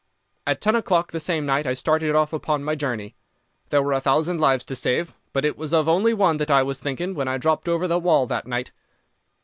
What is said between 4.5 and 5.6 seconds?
to save, but it